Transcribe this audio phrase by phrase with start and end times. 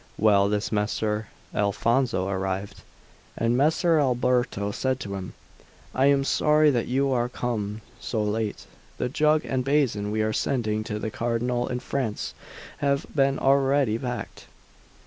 [0.17, 2.81] Well, this Messer Alonso arrived,
[3.37, 5.33] and Messer Alberto said to him:
[5.93, 8.65] "I am sorry that you are come so late;
[8.97, 12.33] the jug and basin we are sending to the Cardinal in France
[12.79, 14.47] have been already packed."